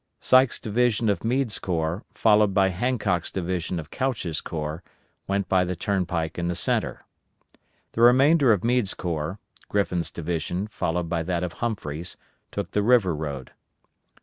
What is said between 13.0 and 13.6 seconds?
road.